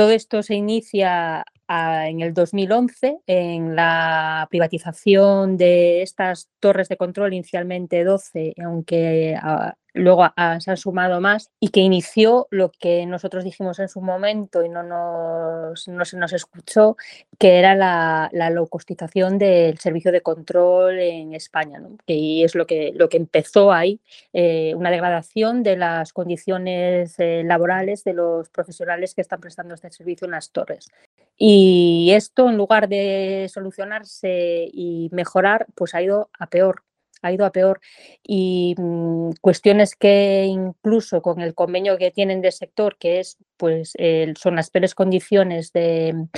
[0.00, 7.34] todo esto se inicia en el 2011 en la privatización de estas torres de control,
[7.34, 10.24] inicialmente 12, aunque ah, luego
[10.60, 14.68] se han sumado más y que inició lo que nosotros dijimos en su momento y
[14.68, 16.96] no, nos, no se nos escuchó,
[17.38, 21.78] que era la, la low costización del servicio de control en España.
[21.78, 21.96] ¿no?
[22.06, 24.00] Y es lo que, lo que empezó ahí,
[24.32, 29.90] eh, una degradación de las condiciones eh, laborales de los profesionales que están prestando este
[29.90, 30.88] servicio en las torres.
[31.36, 36.82] Y esto, en lugar de solucionarse y mejorar, pues ha ido a peor
[37.22, 37.80] ha ido a peor.
[38.22, 43.92] Y mm, cuestiones que incluso con el convenio que tienen de sector, que es pues
[44.38, 46.28] son las peores condiciones de,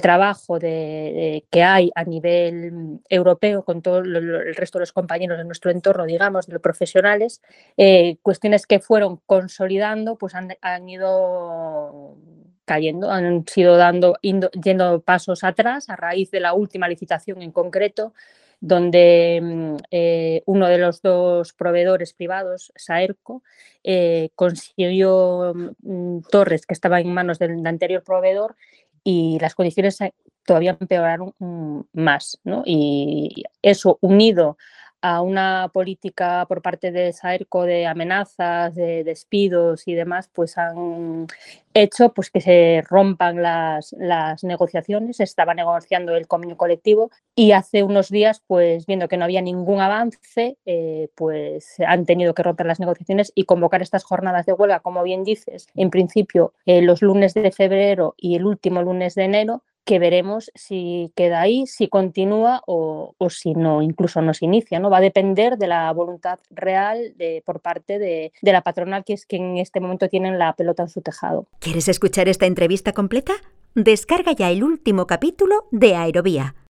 [0.00, 5.44] trabajo de, que hay a nivel europeo con todo el resto de los compañeros de
[5.44, 7.42] nuestro entorno, digamos, de los profesionales,
[7.76, 12.16] eh, cuestiones que fueron consolidando, pues han, han ido
[12.64, 18.14] cayendo, han sido dando, yendo pasos atrás a raíz de la última licitación en concreto,
[18.60, 23.42] donde mm, eh, uno de los dos proveedores privados, Saerco,
[23.82, 28.56] eh, consiguió mm, torres que estaban en manos del, anterior proveedor
[29.02, 29.98] y las condiciones
[30.44, 32.38] todavía empeoraron mm, más.
[32.66, 34.58] Y eso unido
[35.02, 41.26] a una política por parte de Saerco de amenazas, de despidos y demás, pues han
[41.74, 45.20] hecho pues, que se rompan las, las negociaciones.
[45.20, 49.80] Estaba negociando el convenio colectivo y hace unos días, pues viendo que no había ningún
[49.80, 54.80] avance, eh, pues han tenido que romper las negociaciones y convocar estas jornadas de huelga,
[54.80, 59.24] como bien dices, en principio eh, los lunes de febrero y el último lunes de
[59.24, 64.78] enero, que veremos si queda ahí, si continúa o, si no, incluso no se inicia.
[64.78, 64.90] ¿no?
[64.90, 69.14] Va a depender de la voluntad real de, por parte de, de la patronal, que
[69.14, 71.46] es que en este momento tienen la pelota en su tejado.
[71.58, 73.32] ¿Quieres escuchar esta entrevista completa?
[73.74, 76.54] Descarga ya el último capítulo de Aerovía